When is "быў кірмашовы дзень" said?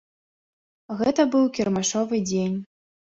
1.35-2.57